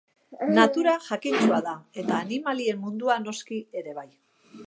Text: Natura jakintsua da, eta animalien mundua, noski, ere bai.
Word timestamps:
Natura 0.53 0.93
jakintsua 1.09 1.59
da, 1.67 1.75
eta 2.03 2.17
animalien 2.27 2.81
mundua, 2.87 3.21
noski, 3.27 3.63
ere 3.83 3.97
bai. 4.01 4.09